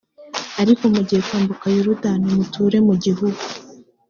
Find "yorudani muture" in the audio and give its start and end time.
1.75-2.77